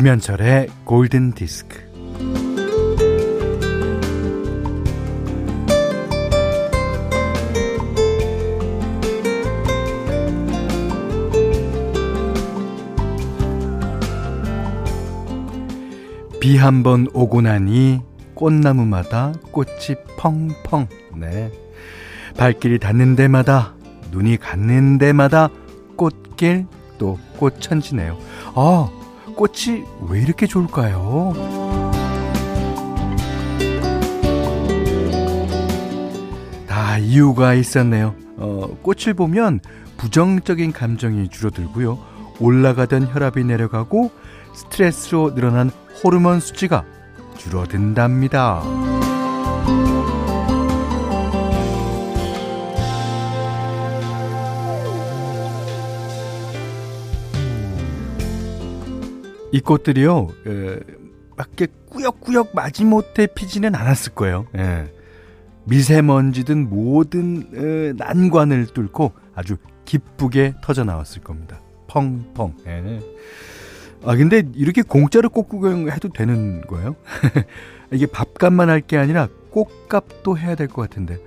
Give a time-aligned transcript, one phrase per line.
[0.00, 1.78] 김현철의 골든 디스크.
[16.40, 18.00] 비 한 번 오고 나니
[18.34, 20.88] 꽃나무마다 꽃이 펑펑.
[21.18, 21.52] 네.
[22.38, 23.74] 발길이 닿는 데마다
[24.12, 25.50] 눈이 갔는 데마다
[25.96, 28.16] 꽃길 또 꽃천지네요.
[28.54, 28.88] 아,
[29.40, 31.32] 꽃이 왜 이렇게 좋을까요?
[36.66, 38.14] 다 이유가 있었네요.
[38.36, 39.60] 어, 꽃을 보면
[39.96, 41.98] 부정적인 감정이 줄어들고요.
[42.38, 44.10] 올라가던 혈압이 내려가고
[44.52, 45.70] 스트레스로 늘어난
[46.04, 46.84] 호르몬 수치가
[47.38, 48.62] 줄어든답니다.
[59.52, 60.78] 이 꽃들이요, 에,
[61.36, 64.46] 밖에 꾸역꾸역 마지못해 피지는 않았을 거예요.
[64.56, 64.92] 예.
[65.64, 71.60] 미세먼지든 모든 에, 난관을 뚫고 아주 기쁘게 터져 나왔을 겁니다.
[71.88, 72.54] 펑펑.
[72.66, 73.00] 예.
[74.04, 76.96] 아 근데 이렇게 공짜로 꽃 구경해도 되는 거예요?
[77.92, 81.18] 이게 밥값만 할 게 아니라 꽃값도 해야 될 것 같은데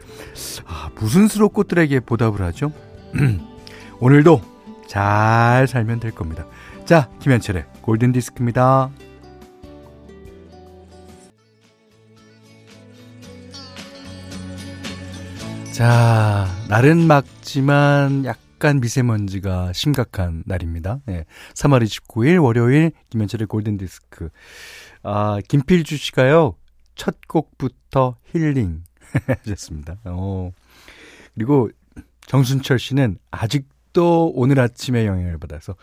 [0.65, 2.71] 아 무슨 수로 꽃들에게 보답을 하죠?
[3.99, 4.41] 오늘도
[4.87, 6.45] 잘 살면 될 겁니다.
[6.85, 8.91] 자 김현철의 골든 디스크입니다.
[15.71, 20.99] 자, 날은 맑지만 약간 미세먼지가 심각한 날입니다.
[21.09, 21.25] 예.
[21.55, 24.29] 3월 29일 월요일 김현철의 골든 디스크.
[25.01, 26.57] 아, 김필주 씨가요.
[26.93, 28.83] 첫 곡부터 힐링
[29.43, 29.97] 하셨습니다.
[30.05, 30.51] 어.
[31.33, 31.71] 그리고
[32.27, 35.75] 정순철 씨는 아직도 오늘 아침에 영향을 받아서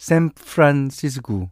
[0.00, 1.50] 샌프란시스코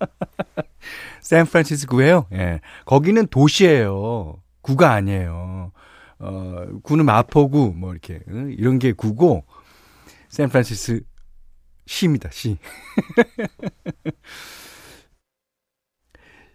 [1.22, 2.26] 샌프란시스코예요.
[2.32, 2.60] 예.
[2.84, 4.42] 거기는 도시예요.
[4.60, 5.70] 구가 아니에요.
[6.18, 8.52] 어, 구는 마포구, 뭐, 이렇게, 응?
[8.58, 9.44] 이런 게 구고,
[10.28, 11.00] 샌프란시스
[11.86, 12.58] 시입니다, 시.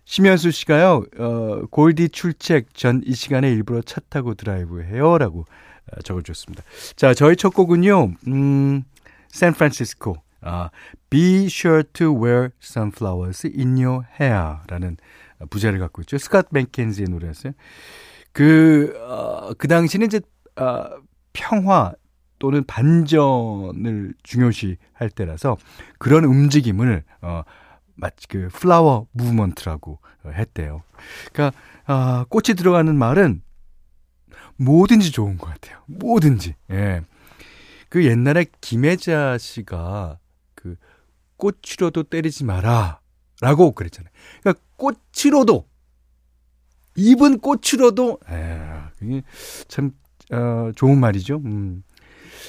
[0.06, 5.18] 심현수 씨가요, 어, 골디 출첵 전 이 시간에 일부러 차 타고 드라이브 해요.
[5.18, 5.46] 라고
[5.92, 6.64] 어, 적어줬습니다.
[6.96, 8.84] 자, 저희 첫 곡은요, 음,
[9.30, 10.70] 샌프란시스코, 아,
[11.10, 14.98] Be sure to wear sunflowers in your hair 라는
[15.50, 16.18] 부제를 갖고 있죠.
[16.18, 17.54] 스캇 맥켄지의 노래였어요.
[18.32, 20.22] 그, 어, 그 당시는 이제,
[20.56, 20.86] 어,
[21.34, 21.94] 평화
[22.40, 25.58] 또는 반전을 중요시 할 때라서
[26.00, 27.44] 그런 움직임을, 어,
[27.96, 30.84] 마치 그 플라워 무브먼트라고 했대요.
[31.32, 33.42] 그러니까, 아, 꽃이 들어가는 말은
[34.58, 35.82] 뭐든지 좋은 것 같아요.
[35.88, 36.56] 뭐든지.
[36.72, 37.02] 예.
[37.90, 40.25] 그 옛날에 김혜자 씨가 그
[41.38, 43.00] 꽃으로도 때리지 마라.
[43.42, 44.12] 라고 그랬잖아요.
[44.42, 45.68] 그러니까 꽃으로도
[46.96, 49.22] 입은 꽃으로도 에,
[49.68, 49.92] 참
[50.32, 51.42] 어, 좋은 말이죠.
[51.46, 51.84] 음.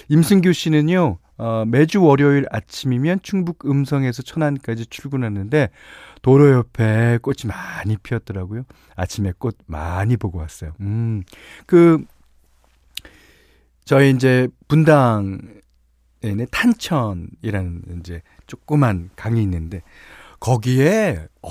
[0.08, 1.18] 임승규 씨는요.
[1.38, 5.68] 어, 매주 월요일 아침이면 충북 음성에서 천안까지 출근하는데
[6.22, 8.62] 도로 옆에 꽃이 많이 피었더라고요.
[8.94, 10.72] 아침에 꽃 많이 보고 왔어요.
[10.80, 11.22] 음.
[11.66, 12.04] 그
[13.84, 15.38] 저희 이제 분당
[16.26, 19.82] 에 있는 탄천이라는 이제 조그만 강이 있는데
[20.40, 21.50] 거기에 어,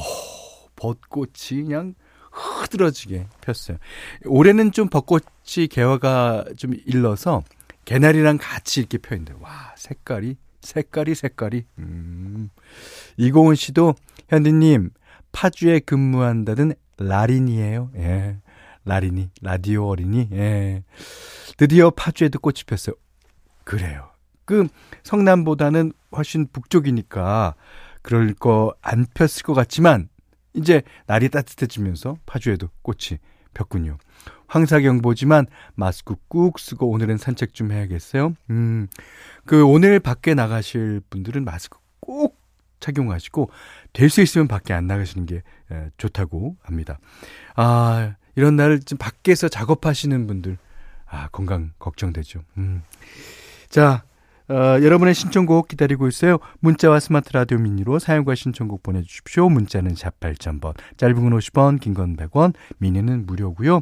[0.76, 1.96] 벚꽃이 그냥
[2.32, 3.78] 흐드러지게 폈어요.
[4.26, 7.44] 올해는 좀 벚꽃이 개화가 좀 일러서
[7.86, 12.50] 개나리랑 같이 이렇게 펴 있는데 와 색깔이 색깔이 색깔이 음.
[13.18, 13.94] 이고은 씨도
[14.30, 14.90] 현디님
[15.32, 17.92] 파주에 근무한다던 라린이에요.
[17.96, 18.38] 예.
[18.86, 20.84] 라린이 라디오 어린이 예.
[21.58, 22.96] 드디어 파주에도 꽃이 폈어요.
[23.64, 24.15] 그래요.
[24.46, 24.68] 그
[25.04, 27.56] 성남보다는 훨씬 북쪽이니까
[28.02, 30.10] 그럴 거 안 폈을 것 같지만
[30.54, 33.20] 이제 날이 따뜻해지면서 파주에도 꽃이
[33.54, 33.98] 폈군요.
[34.48, 38.36] 황사경보지만 마스크 꾹 쓰고 오늘은 산책 좀 해야겠어요.
[38.52, 38.88] 음,
[39.46, 42.40] 그 오늘 밖에 나가실 분들은 마스크 꼭
[42.80, 43.50] 착용하시고
[43.94, 45.38] 될 수 있으면 밖에 안 나가시는 게
[45.72, 47.00] 에, 좋다고 합니다.
[47.56, 50.58] 아, 이런 날을 좀 밖에서 작업하시는 분들
[51.08, 52.42] 아, 건강 걱정되죠.
[52.58, 52.84] 음.
[53.70, 54.04] 자,
[54.48, 56.38] 어, 여러분의 신청곡 기다리고 있어요.
[56.60, 59.50] 문자와 스마트 라디오 미니로 사용과 신청곡 보내주십시오.
[59.50, 63.82] 문자는 샵 8000번, 짧은 건 50원, 긴 건 100원, 미니는 무료고요.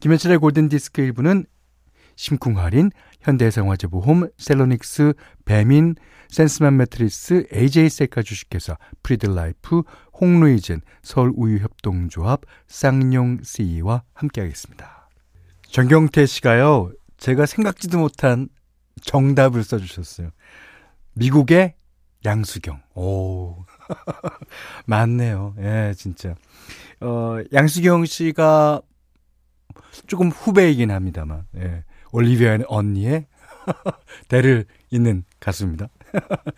[0.00, 1.46] 김현철의 골든디스크 일부는
[2.16, 2.90] 심쿵할인,
[3.22, 5.14] 현대해상화재보험, 셀로닉스,
[5.46, 5.94] 배민,
[6.28, 9.82] 센스만 매트리스, AJ셀카 주식회사, 프리들라이프,
[10.20, 15.08] 홍루이젠, 서울우유협동조합, 쌍용CE와 함께하겠습니다.
[15.68, 18.48] 정경태 씨가요, 제가 생각지도 못한
[19.02, 20.30] 정답을 써주셨어요.
[21.14, 21.74] 미국의
[22.24, 22.80] 양수경.
[22.94, 23.64] 오.
[24.86, 25.54] 맞네요.
[25.58, 26.34] 예, 진짜.
[27.00, 28.80] 어, 양수경 씨가
[30.06, 31.84] 조금 후배이긴 합니다만, 예.
[32.12, 33.26] 올리비아 언니의
[34.28, 35.88] 대를 잇는 가수입니다.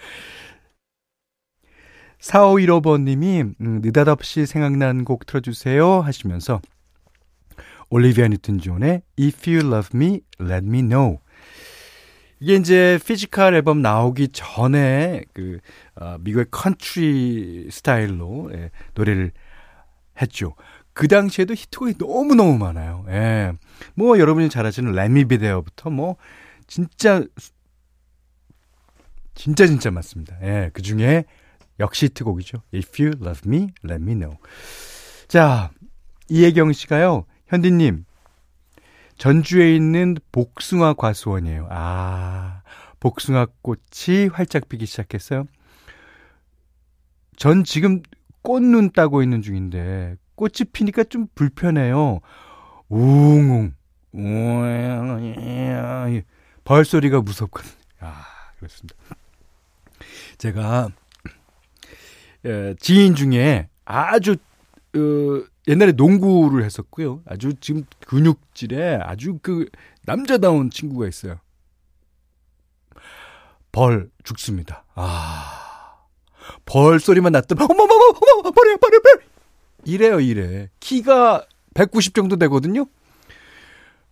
[2.20, 6.61] 4515번님이, 음, 느닷없이 생각난 곡 틀어주세요 하시면서,
[7.91, 11.19] 올리비아 뉴튼 존의 If You Love Me, Let Me Know
[12.44, 15.61] 이게 이제 Physical 앨범 나오기 전에 그
[15.94, 19.32] 어, 미국의 컨트리 스타일로 예, 노래를
[20.20, 20.55] 했죠.
[20.93, 23.06] 그 당시에도 히트곡이 너무너무 많아요.
[23.08, 23.52] 예.
[23.94, 26.17] 뭐 여러분이 잘 아시는 Let Me Be There부터 뭐
[26.67, 27.25] 진짜
[29.35, 30.37] 진짜 진짜 많습니다.
[30.43, 30.69] 예.
[30.75, 31.25] 그 중에
[31.81, 32.58] 역시 히트곡이죠.
[32.75, 34.37] If you love me, let me know.
[35.29, 35.70] 자,
[36.29, 37.25] 이혜경 씨가요.
[37.46, 38.05] 현디님,
[39.16, 41.69] 전주에 있는 복숭아 과수원이에요.
[41.70, 42.62] 아,
[43.00, 45.46] 복숭아 꽃이 활짝 피기 시작했어요.
[47.37, 48.02] 전 지금
[48.43, 52.20] 꽃눈 따고 있는 중인데 꽃이 피니까 좀 불편해요.
[52.88, 53.75] 웅웅.
[56.64, 57.72] 벌 소리가 무섭거든요.
[58.00, 58.25] 아,
[58.58, 58.94] 그렇습니다.
[60.38, 60.88] 제가
[62.78, 64.37] 지인 중에 아주
[64.96, 67.22] 어, 옛날에 농구를 했었고요.
[67.26, 69.66] 아주 지금 근육질에 아주 그
[70.05, 71.40] 남자다운 친구가 있어요.
[73.72, 74.84] 벌 죽습니다.
[74.94, 75.61] 아.
[76.66, 79.25] 벌 소리만 났더니 어머머머 어머 벌이야 벌이야 벌
[79.87, 82.84] 이래요 이래 키가 190 정도 되거든요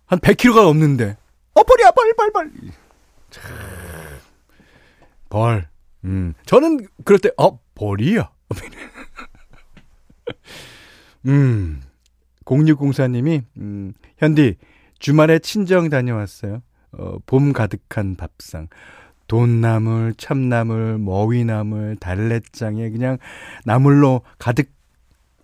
[0.07, 1.15] 한 100kg가 넘는데
[1.53, 1.91] 어 벌이야
[5.29, 5.69] 벌
[6.05, 6.33] 음.
[6.47, 8.31] 저는 그럴 때 어 벌이야
[11.27, 11.81] 음.
[12.45, 14.55] 0604님이, 음, 현디,
[14.99, 16.61] 주말에 친정 다녀왔어요.
[16.91, 18.67] 어, 봄 가득한 밥상.
[19.27, 23.17] 돈나물, 참나물, 머위나물, 달래장에 그냥
[23.65, 24.71] 나물로 가득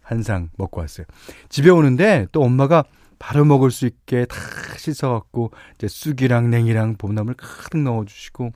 [0.02, 1.06] 한 상 먹고 왔어요.
[1.50, 2.84] 집에 오는데 또 엄마가
[3.20, 4.36] 바로 먹을 수 있게 다
[4.78, 8.52] 씻어갖고 이제 쑥이랑 냉이랑 봄나물 가득 넣어주시고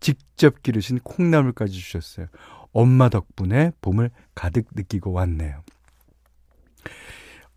[0.00, 2.26] 직접 기르신 콩나물까지 주셨어요.
[2.72, 5.62] 엄마 덕분에 봄을 가득 느끼고 왔네요.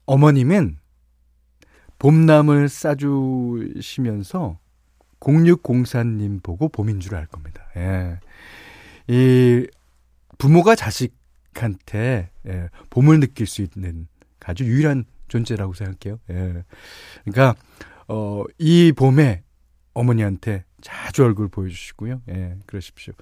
[0.06, 0.78] 어머님은
[2.00, 4.60] 봄나물 싸주시면서
[5.20, 7.66] 0604님 보고 봄인 줄 알 겁니다.
[7.78, 8.20] 예.
[9.08, 9.66] 이
[10.38, 14.08] 부모가 자식한테 예, 봄을 느낄 수 있는
[14.44, 16.20] 아주 유일한 존재라고 생각해요.
[16.30, 16.64] 예.
[17.24, 17.56] 그러니까
[18.08, 19.44] 어, 이 봄에
[19.94, 22.22] 어머니한테 자주 얼굴 보여주시고요.
[22.30, 23.14] 예, 그러십시오.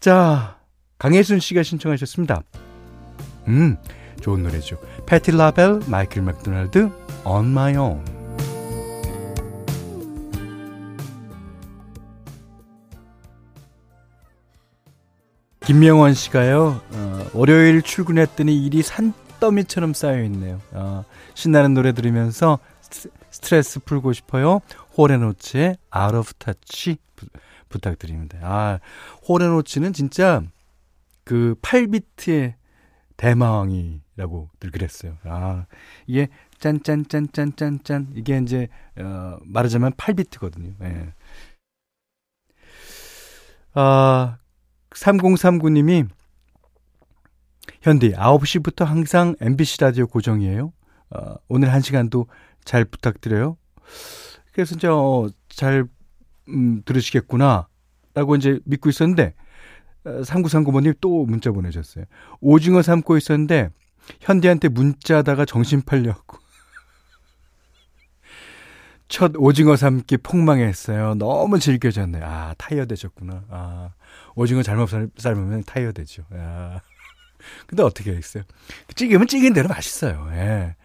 [0.00, 0.60] 자,
[0.98, 2.42] 강혜순 씨가 신청하셨습니다.
[3.48, 3.76] 음,
[4.20, 4.78] 좋은 노래죠.
[5.06, 6.90] 패티 라벨, 마이클 맥도날드,
[7.24, 8.22] On My Own.
[15.64, 20.60] 김명원 씨가요, 어, 월요일 출근했더니 일이 산더미처럼 쌓여 있네요.
[20.72, 21.04] 어,
[21.34, 22.58] 신나는 노래 들으면서
[23.30, 24.60] 스트레스 풀고 싶어요.
[24.98, 27.26] 호레노츠의 Out of Touch 부,
[27.68, 28.38] 부탁드립니다.
[28.42, 28.80] 아,
[29.28, 30.42] 호레노츠는 진짜
[31.24, 32.54] 그 8비트의
[33.22, 35.16] 대망이라고 늘 그랬어요.
[35.22, 35.66] 아,
[36.08, 40.74] 이게 짠짠짠짠짠짠 이게 이제 어 말하자면 8비트거든요.
[40.82, 41.14] 예.
[43.74, 44.38] 아,
[44.90, 46.08] 3039님이
[47.82, 50.72] 현디 9시부터 항상 MBC 라디오 고정이에요.
[51.10, 52.26] 어, 오늘 1시간도
[52.64, 53.56] 잘 부탁드려요.
[54.52, 55.84] 그래서 이제 어, 잘
[56.48, 57.68] 음, 들으시겠구나
[58.14, 59.34] 라고 이제 믿고 있었는데
[60.04, 62.04] 3939번님 또 문자 보내셨어요.
[62.40, 63.70] 오징어 삶고 있었는데
[64.20, 66.38] 현디한테 문자하다가 정신 팔려갖고
[69.08, 71.14] 첫 오징어 삶기 폭망했어요.
[71.14, 72.24] 너무 즐겨졌네요.
[72.24, 73.44] 아 타이어 되셨구나.
[73.50, 73.90] 아
[74.34, 76.24] 오징어 잘못 삶으면 타이어 되죠.
[76.32, 76.80] 아.
[77.66, 78.44] 근데 어떻게 했어요?
[78.94, 80.28] 찌개면 찌개인 대로 맛있어요.
[80.32, 80.76] 예.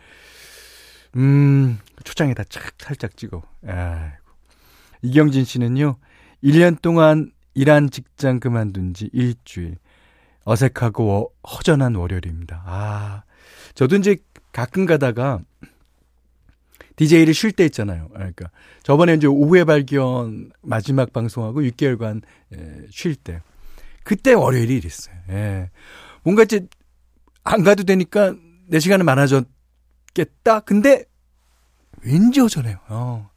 [1.16, 3.44] 음 초장에다 착 살짝 찍어.
[3.68, 4.12] 아
[5.02, 5.98] 이경진 씨는요.
[6.44, 9.78] 1년 동안 일한 직장 그만둔 지 일주일.
[10.46, 12.64] 어색하고 허전한 월요일입니다.
[12.66, 13.24] 아,
[13.74, 14.16] 저도 이제
[14.54, 15.40] 가끔 가다가
[16.96, 18.08] DJ를 쉴 때 있잖아요.
[18.14, 18.50] 그러니까
[18.84, 22.22] 저번에 이제 오후에 발견 마지막 방송하고 6개월간
[22.56, 23.42] 예, 쉴 때.
[24.04, 25.16] 그때 월요일이 이랬어요.
[25.30, 25.70] 예.
[26.24, 26.66] 뭔가 이제
[27.44, 28.36] 안 가도 되니까
[28.68, 30.62] 내 시간은 많아졌겠다.
[30.62, 31.04] 근데
[32.04, 32.78] 왠지 허전해요.
[32.88, 33.30] 어.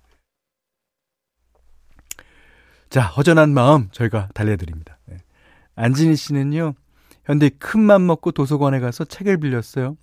[2.91, 4.99] 자, 허전한 마음 저희가 달래드립니다.
[5.07, 5.17] 네.
[5.77, 6.75] 안진희 씨는요,
[7.25, 9.97] 현대 큰 맘 먹고 도서관에 가서 책을 빌렸어요.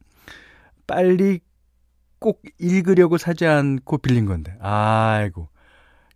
[0.88, 1.42] 빨리
[2.20, 4.56] 꼭 읽으려고 사지 않고 빌린 건데.
[4.62, 5.50] 아이고.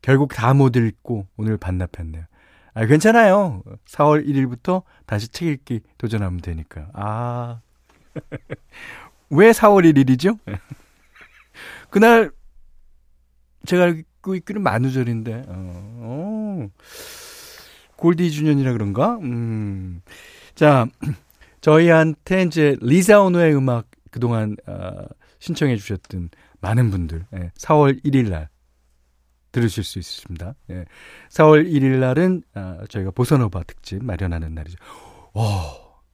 [0.01, 2.25] 결국 다 못 읽고 오늘 반납했네요.
[2.73, 3.61] 아, 괜찮아요.
[3.85, 6.87] 4월 1일부터 다시 책 읽기 도전하면 되니까.
[6.93, 7.59] 아.
[9.29, 10.39] 왜 4월 1일이죠?
[11.89, 12.31] 그날
[13.65, 16.30] 제가 알고 있기는 만우절인데, 어, 어.
[17.95, 19.17] 골디 주년이라 그런가?
[19.17, 20.01] 음.
[20.55, 20.87] 자,
[21.61, 25.05] 저희한테 이제 리사 오노의 음악 그동안 어,
[25.39, 28.49] 신청해 주셨던 많은 분들 예, 4월 1일 날
[29.51, 30.55] 들으실 수 있습니다.
[30.71, 30.85] 예,
[31.29, 34.77] 4월 1일 날은 어, 저희가 보선오바 특집 마련하는 날이죠.
[35.33, 35.41] 오,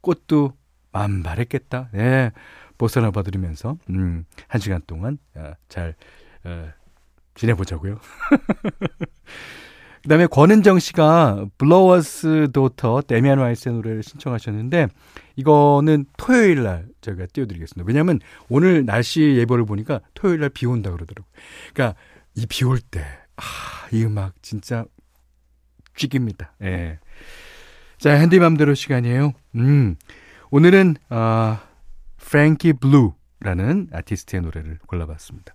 [0.01, 0.53] 꽃도
[0.91, 1.89] 만발했겠다.
[1.95, 2.31] 예,
[2.77, 5.95] 보선오바 들으면서 음, 한 시간 동안 어, 잘
[6.43, 6.69] 어,
[7.35, 7.99] 지내보자고요.
[10.07, 14.87] 그 다음에 권은정 씨가 블로워스 도터 데미안 와이스의 노래를 신청하셨는데
[15.35, 17.85] 이거는 토요일 날 제가 띄워드리겠습니다.
[17.85, 21.29] 왜냐하면 오늘 날씨 예보를 보니까 토요일 날 비 온다 그러더라고요.
[21.73, 21.99] 그러니까
[22.35, 23.01] 이 비 올 때,
[23.35, 23.41] 아,
[23.91, 24.85] 이 음악 진짜
[25.97, 26.53] 쥐깁니다.
[26.63, 26.99] 예.
[27.97, 29.33] 자, 현디맘대로 시간이에요.
[29.55, 29.97] 음,
[30.51, 31.63] 오늘은, 아,
[32.15, 35.53] 프랭키 블루라는 아티스트의 노래를 골라봤습니다.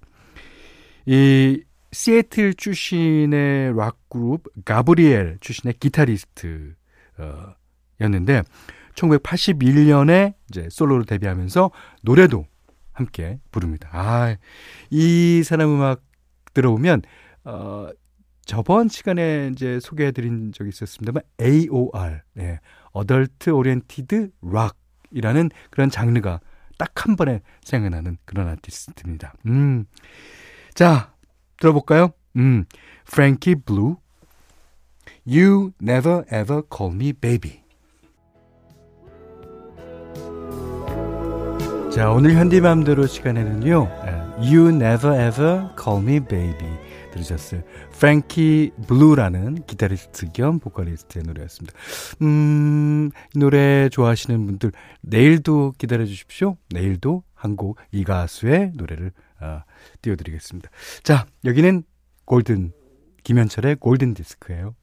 [1.06, 1.62] 이
[1.92, 6.74] 시애틀 출신의 락 그룹 가브리엘 출신의 기타리스트
[7.18, 7.54] 어,
[8.00, 8.42] 였는데
[8.94, 11.70] 1981년에 이제 솔로로 데뷔하면서
[12.02, 12.46] 노래도
[12.92, 13.88] 함께 부릅니다.
[13.92, 14.36] 아,
[14.90, 16.02] 이 사람 음악
[16.52, 17.02] 들어보면
[17.44, 17.88] 어
[18.44, 22.58] 저번 시간에 이제 소개해 드린 적이 있었습니다만 AOR, 네.
[22.94, 26.40] Adult Oriented Rock이라는 그런 장르가
[26.76, 29.34] 딱 한 번에 생각나는 그런 아티스트입니다.
[29.46, 29.86] 음.
[30.74, 31.11] 자,
[31.66, 32.10] 들어볼까요?
[32.36, 32.64] 음,
[33.08, 33.94] Frankie Blue,
[35.26, 37.62] You Never Ever Call Me Baby.
[41.94, 43.88] 자, 오늘 현디맘대로 시간에는요,
[44.38, 46.68] You Never Ever Call Me Baby
[47.12, 47.62] 들으셨어요.
[47.92, 51.78] 프랭키 블루라는 기타리스트 겸 보컬리스트의 노래였습니다.
[52.22, 56.56] 음, 노래 좋아하시는 분들, 내일도 기다려 주십시오.
[56.70, 59.12] 내일도 한 곡 이 가수의 노래를
[59.42, 59.64] 아,
[60.00, 60.70] 띄워드리겠습니다.
[61.02, 61.82] 자, 여기는
[62.24, 62.72] 골든,
[63.24, 64.74] 김현철의 골든 디스크예요.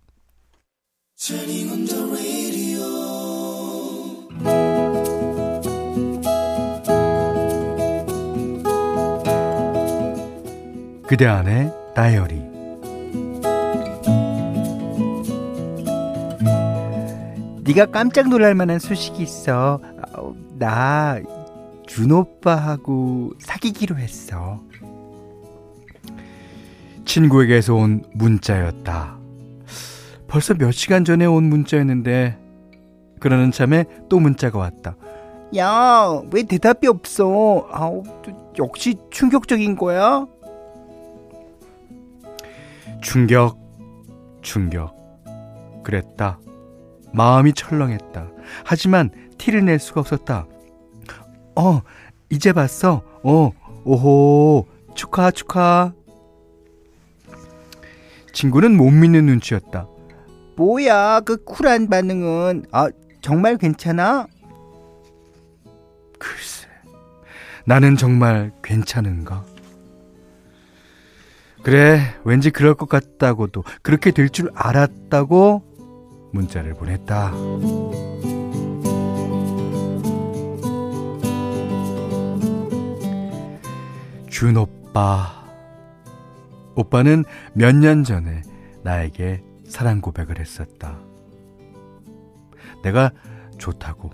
[11.07, 12.35] 그대 안의 다이어리
[17.63, 19.79] 네가 깜짝 놀랄 만한 소식이 있어.
[20.57, 21.19] 나
[21.89, 24.61] 준오빠하고 사귀기로 했어.
[27.03, 29.17] 친구에게서 온 문자였다.
[30.27, 32.37] 벌써 몇 시간 전에 온 문자였는데
[33.19, 34.95] 그러는 참에 또 문자가 왔다.
[35.57, 37.67] 야, 왜 대답이 없어?
[37.71, 38.03] 아우,
[38.59, 40.27] 역시 충격적인 거야?
[43.01, 43.57] 충격,
[44.43, 44.95] 충격.
[45.83, 46.39] 그랬다.
[47.13, 48.29] 마음이 철렁했다.
[48.63, 50.45] 하지만 티를 낼 수가 없었다.
[51.55, 51.81] 어,
[52.29, 53.03] 이제 봤어.
[53.23, 53.51] 어,
[53.83, 55.93] 오호, 축하, 축하.
[58.33, 59.87] 친구는 못 믿는 눈치였다.
[60.55, 62.65] 뭐야, 그 쿨한 반응은.
[62.71, 62.89] 아,
[63.21, 64.27] 정말 괜찮아?
[66.17, 66.67] 글쎄,
[67.65, 69.45] 나는 정말 괜찮은가?
[71.63, 75.63] 그래, 왠지 그럴 것 같다고도, 그렇게 될 줄 알았다고
[76.31, 77.31] 문자를 보냈다.
[84.39, 85.43] 준 오빠.
[86.73, 88.41] 오빠는 몇 년 전에
[88.83, 90.97] 나에게 사랑 고백을 했었다.
[92.81, 93.11] 내가
[93.57, 94.09] 좋다고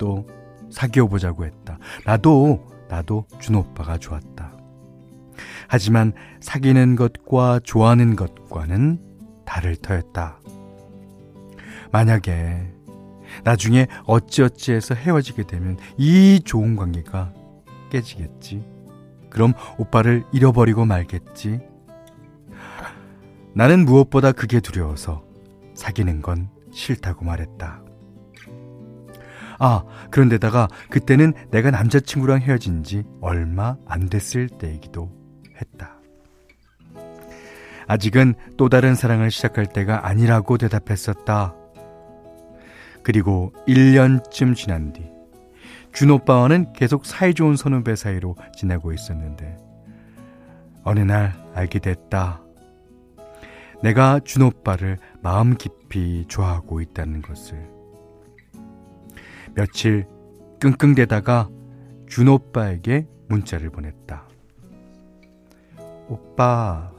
[0.00, 0.26] 또
[0.68, 1.78] 사귀어 보자고 했다.
[2.04, 4.52] 나도 나도 준 오빠가 좋았다.
[5.68, 8.98] 하지만 사귀는 것과 좋아하는 것과는
[9.46, 10.40] 다를 터였다.
[11.92, 12.68] 만약에
[13.44, 17.32] 나중에 어찌어찌해서 헤어지게 되면 이 좋은 관계가
[17.90, 18.71] 깨지겠지.
[19.32, 21.60] 그럼 오빠를 잃어버리고 말겠지.
[23.54, 25.24] 나는 무엇보다 그게 두려워서
[25.74, 27.82] 사귀는 건 싫다고 말했다.
[29.58, 35.10] 아, 그런데다가 그때는 내가 남자친구랑 헤어진 지 얼마 안 됐을 때이기도
[35.58, 35.96] 했다.
[37.86, 41.54] 아직은 또 다른 사랑을 시작할 때가 아니라고 대답했었다.
[43.02, 45.11] 그리고 1년쯤 지난 뒤,
[45.92, 49.56] 준 오빠와는 계속 사이좋은 선후배 사이로 지내고 있었는데,
[50.84, 52.40] 어느 날 알게 됐다.
[53.82, 57.68] 내가 준 오빠를 마음 깊이 좋아하고 있다는 것을.
[59.54, 60.06] 며칠
[60.60, 61.48] 끙끙대다가
[62.06, 64.28] 준 오빠에게 문자를 보냈다.
[66.08, 66.90] 오빠,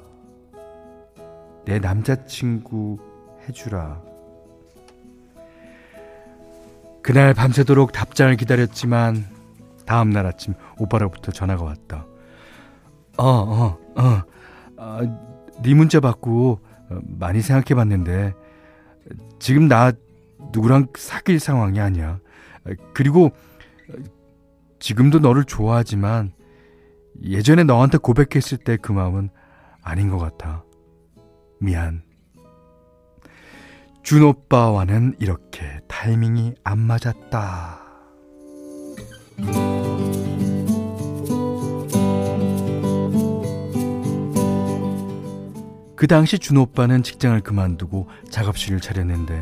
[1.65, 2.99] 내 남자친구
[3.47, 4.12] 해주라.
[7.03, 9.25] 그날 밤새도록 답장을 기다렸지만
[9.85, 12.07] 다음 날 아침 오빠로부터 전화가 왔다.
[13.17, 14.21] 어, 어, 어.
[14.77, 14.99] 아,
[15.61, 18.33] 네 문자 받고 어, 많이 생각해 봤는데
[19.39, 19.91] 지금 나
[20.53, 22.19] 누구랑 사귈 상황이 아니야.
[22.93, 23.31] 그리고
[24.79, 26.31] 지금도 너를 좋아하지만
[27.21, 29.29] 예전에 너한테 고백했을 때 그 마음은
[29.81, 30.63] 아닌 것 같아.
[31.59, 32.03] 미안.
[34.03, 37.79] 준 오빠와는 이렇게 타이밍이 안 맞았다.
[45.95, 49.41] 그 당시 준 오빠는 직장을 그만두고 작업실을 차렸는데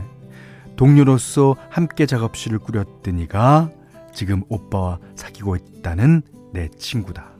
[0.75, 3.71] 동료로서 함께 작업실을 꾸렸더니가
[4.13, 6.21] 지금 오빠와 사귀고 있다는
[6.53, 7.31] 내 친구다.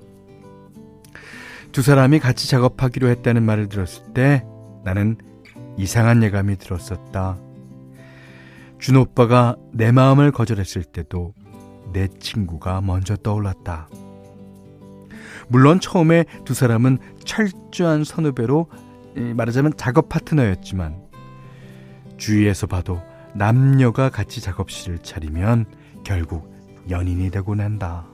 [1.71, 4.43] 두 사람이 같이 작업하기로 했다는 말을 들었을 때
[4.83, 5.17] 나는
[5.81, 7.39] 이상한 예감이 들었었다.
[8.77, 11.33] 준 오빠가 내 마음을 거절했을 때도
[11.91, 13.89] 내 친구가 먼저 떠올랐다.
[15.47, 18.67] 물론 처음에 두 사람은 철저한 선후배로
[19.35, 21.01] 말하자면 작업 파트너였지만
[22.17, 23.01] 주위에서 봐도
[23.33, 25.65] 남녀가 같이 작업실을 차리면
[26.03, 26.53] 결국
[26.91, 28.05] 연인이 되고 난다.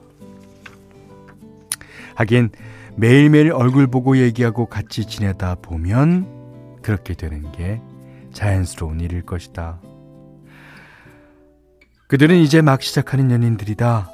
[2.16, 2.50] 하긴
[2.96, 6.37] 매일매일 얼굴 보고 얘기하고 같이 지내다 보면
[6.88, 7.82] 그렇게 되는 게
[8.32, 9.82] 자연스러운 일일 것이다.
[12.08, 14.10] 그들은 이제 막 시작하는 연인들이다.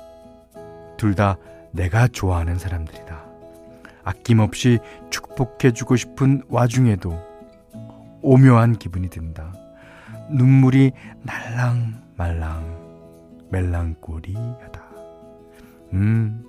[0.98, 1.38] 둘 다
[1.72, 3.26] 내가 좋아하는 사람들이다.
[4.04, 4.80] 아낌없이
[5.12, 7.16] 축복해주고 싶은 와중에도
[8.24, 9.54] 오묘한 기분이 든다.
[10.32, 14.82] 눈물이 날랑 말랑 멜랑꼬리하다.
[15.94, 16.44] 음,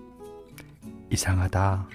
[1.11, 1.87] 이상하다.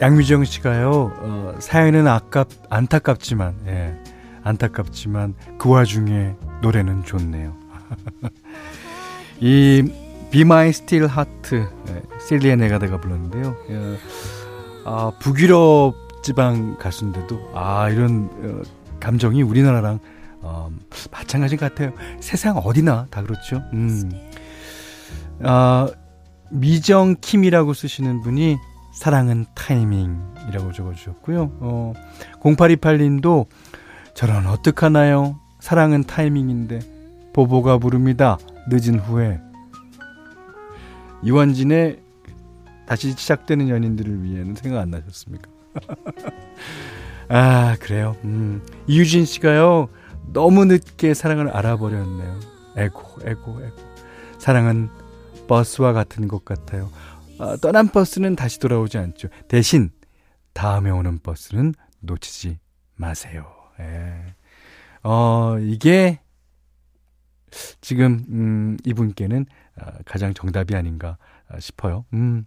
[0.00, 3.94] 양미정 씨가요, 어, 사연은 아깝, 안타깝지만, 예,
[4.42, 7.54] 안타깝지만, 그 와중에 노래는 좋네요.
[9.40, 9.82] 이,
[10.30, 11.56] Be My Still Heart,
[11.88, 13.56] 예, 실리아 네가다가 불렀는데요.
[13.68, 13.96] 예,
[14.86, 18.62] 아, 북유럽 지방 가수인데도, 아, 이런, 어,
[19.00, 19.98] 감정이 우리나라랑,
[20.40, 20.70] 어,
[21.10, 21.92] 마찬가지 같아요.
[22.20, 23.62] 세상 어디나 다 그렇죠.
[23.74, 24.10] 음.
[25.42, 25.88] 아,
[26.50, 28.56] 미정킴이라고 쓰시는 분이
[28.92, 31.52] 사랑은 타이밍이라고 적어주셨고요.
[31.60, 31.92] 어,
[32.42, 33.46] 0828님도
[34.14, 35.38] 저런 어떡하나요?
[35.60, 36.80] 사랑은 타이밍인데
[37.32, 38.38] 보보가 부릅니다.
[38.68, 39.40] 늦은 후에
[41.22, 42.00] 이완진의
[42.86, 45.50] 다시 시작되는 연인들을 위해는 생각 안 나셨습니까?
[47.28, 48.16] 아 그래요.
[48.24, 49.88] 음, 이유진 씨가요
[50.32, 52.40] 너무 늦게 사랑을 알아버렸네요.
[52.76, 53.76] 에고 에고 에고
[54.38, 54.88] 사랑은
[55.46, 56.90] 버스와 같은 것 같아요.
[57.40, 59.28] 어, 떠난 버스는 다시 돌아오지 않죠.
[59.48, 59.90] 대신
[60.52, 62.58] 다음에 오는 버스는 놓치지
[62.96, 63.50] 마세요.
[63.80, 64.34] 예.
[65.02, 66.20] 어, 이게
[67.80, 69.46] 지금 음, 이분께는
[69.80, 71.16] 어, 가장 정답이 아닌가
[71.50, 72.04] 어, 싶어요.
[72.12, 72.44] 음.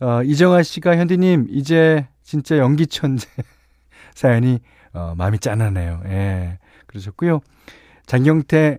[0.00, 3.28] 어, 이정아 씨가 현디님 이제 진짜 연기 천재
[4.16, 4.58] 사연이
[4.92, 6.02] 어, 마음이 짠하네요.
[6.06, 6.58] 예.
[6.88, 7.38] 그러셨고요.
[8.06, 8.78] 장경태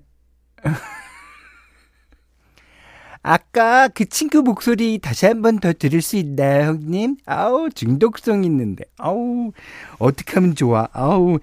[3.21, 7.17] 아까 그 친구 목소리 다시 한 번 더 들을 수 있나요, 형님?
[7.25, 8.85] 아우, 중독성 있는데.
[8.97, 9.51] 아우,
[9.99, 10.87] 어떻게 하면 좋아.
[10.93, 11.39] 아우.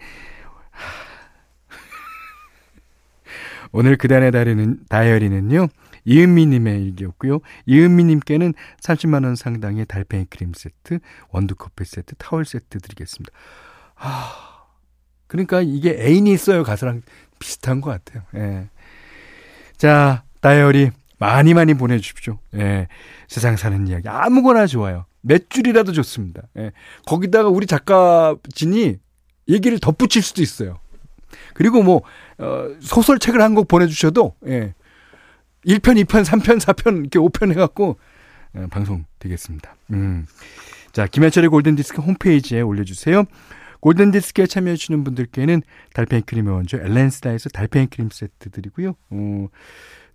[3.73, 5.69] 오늘 그단의 다리는, 다이어리는요,
[6.05, 7.41] 이은미님의 일기였고요.
[7.67, 13.33] 이은미님께는 30만원 상당의 달팽이 크림 세트, 원두커피 세트, 타월 세트 드리겠습니다.
[13.97, 14.65] 아,
[15.27, 16.63] 그러니까 이게 애인이 있어요.
[16.63, 17.03] 가수랑
[17.39, 18.23] 비슷한 것 같아요.
[18.37, 18.69] 예.
[19.77, 20.91] 자, 다이어리.
[21.19, 22.39] 많이 많이 보내주십시오.
[22.55, 22.89] 예.
[23.29, 24.09] 세상 사는 이야기.
[24.09, 25.07] 아무거나 좋아요.
[25.23, 26.43] 몇 줄이라도 좋습니다.
[26.59, 26.73] 예.
[27.07, 28.97] 거기다가 우리 작가진이
[29.49, 30.79] 얘기를 덧붙일 수도 있어요.
[31.55, 32.03] 그리고 뭐,
[32.39, 34.75] 어, 소설책을 한 곡 보내주셔도, 예.
[35.67, 37.99] 1편, 2편, 3편, 4편, 이렇게 5편 해갖고,
[38.57, 39.75] 예, 방송 되겠습니다.
[39.93, 40.27] 음.
[40.93, 43.25] 자, 김현철의 골든디스크 홈페이지에 올려주세요.
[43.81, 48.95] 골든디스크에 참여해주시는 분들께는 달팽이 크림의 원조 엘렌스다에서 달팽이 크림 세트 드리고요.
[49.11, 49.49] 어,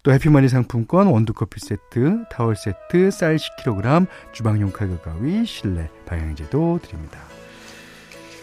[0.04, 7.20] 또 해피머니 상품권, 원두커피 세트, 타월 세트, 쌀 10kg, 주방용 칼과 가위, 실내 방향제도 드립니다.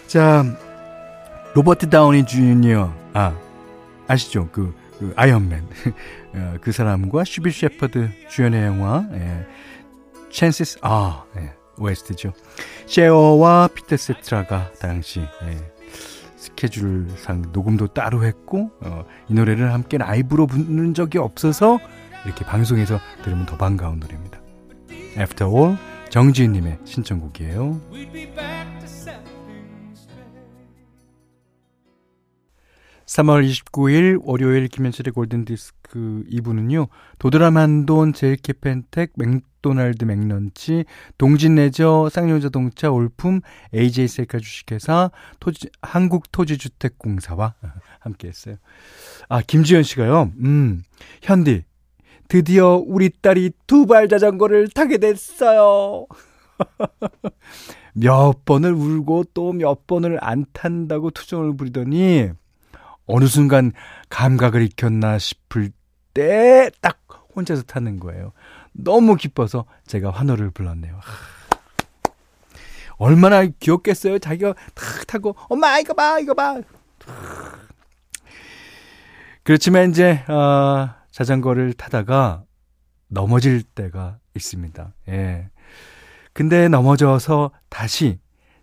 [0.07, 0.45] 자,
[1.55, 3.37] 로버트 다우니 주니어, 아,
[4.07, 4.49] 아시죠?
[4.53, 5.67] 그, 그 아이언맨.
[6.35, 9.45] 어, 그 사람과 시빌 셰퍼드 주연의 영화, 예,
[10.31, 12.35] Chances Are, 예, OST죠.
[12.87, 15.78] 셰어와 피터 세테라가 당시, 예,
[16.49, 21.79] 스케줄상 녹음도 따로 했고 어, 이 노래를 함께 라이브로 부른 적이 없어서
[22.25, 24.41] 이렇게 방송에서 들으면 더 반가운 노래입니다.
[25.19, 25.77] After All
[26.11, 27.81] 정지은님의 신청곡이에요.
[33.09, 36.89] 3월 29일 월요일 김현철의 골든디스크 2부는요.
[37.19, 40.85] 도드라만돈, 제일캐펜텍, 맥도날드 맥런치,
[41.17, 43.41] 동진레저, 쌍용자동차, 올품,
[43.75, 47.55] AJ셀카 주식회사, 토지, 한국토지주택공사와
[48.01, 48.57] 함께했어요.
[49.31, 50.31] 아 김지현 씨가요.
[50.43, 50.83] 음
[51.23, 51.65] 현디
[52.29, 56.07] 드디어 우리 딸이 두 발 자전거를 타게 됐어요.
[57.95, 62.29] 몇 번을 울고 또 몇 번을 안 탄다고 투정을 부리더니
[63.09, 63.73] 어느 순간
[64.11, 65.71] 감각을 익혔나 싶을
[66.15, 66.99] 때 딱
[67.37, 68.33] 혼자서 타는 거예요.
[68.73, 70.99] 너무 기뻐서 제가 환호를 불렀네요.
[72.97, 74.19] 얼마나 귀엽겠어요.
[74.19, 76.61] 자기가 탁 타고 엄마 이거 봐 이거 봐.
[79.45, 82.43] 그렇지만 이제 어, 자전거를 타다가
[83.09, 84.93] 넘어질 때가 있습니다.
[85.09, 85.49] 예.
[86.33, 88.19] 근데 넘어져서 다시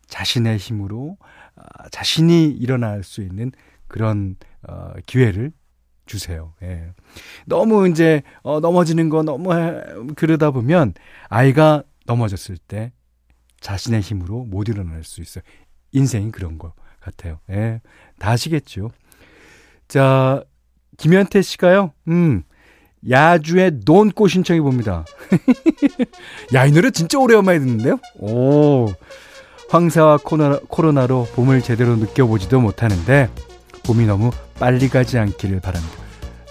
[0.07, 1.17] 자신의 힘으로
[1.55, 3.51] 어, 자신이 일어날 수 있는
[3.95, 4.35] 그런
[4.67, 5.53] 어, 기회를
[6.05, 6.53] 주세요.
[6.61, 6.91] 예.
[7.45, 9.81] 너무 이제 어, 넘어지는 거 너무 해,
[10.17, 10.93] 그러다 보면
[11.29, 12.91] 아이가 넘어졌을 때
[13.61, 15.45] 자신의 힘으로 못 일어날 수 있어요.
[15.93, 17.39] 인생이 그런 것 같아요.
[17.49, 17.79] 예.
[18.19, 18.91] 다 아시겠죠?
[19.87, 20.43] 자,
[20.97, 21.93] 김현태 씨가요.
[22.09, 22.43] 음.
[23.09, 25.05] 야주의 논꽃 신청해 봅니다.
[26.53, 27.99] 야, 이 노래 진짜 오래간만에 듣는데요?
[28.19, 28.87] 오.
[29.69, 33.29] 황사와 코로나, 코로나로 봄을 제대로 느껴보지도 못하는데
[33.85, 35.95] 봄이 너무 빨리 가지 않기를 바랍니다.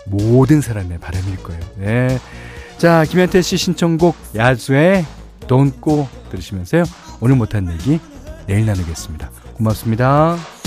[0.07, 1.61] 모든 사람의 바람일 거예요.
[1.77, 2.19] 네.
[2.79, 5.05] 자, 김현태 씨 신청곡 야수의
[5.49, 6.85] Go 들으시면서요.
[7.21, 8.01] 오늘 못한 얘기
[8.47, 9.31] 내일 나누겠습니다.
[9.55, 10.64] 고맙습니다.